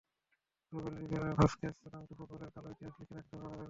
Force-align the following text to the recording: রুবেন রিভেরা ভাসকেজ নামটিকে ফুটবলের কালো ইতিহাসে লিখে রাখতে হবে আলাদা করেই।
রুবেন 0.73 0.95
রিভেরা 1.01 1.29
ভাসকেজ 1.35 1.75
নামটিকে 1.85 2.15
ফুটবলের 2.19 2.49
কালো 2.53 2.67
ইতিহাসে 2.69 2.99
লিখে 2.99 3.13
রাখতে 3.13 3.33
হবে 3.33 3.39
আলাদা 3.39 3.47
করেই। 3.47 3.59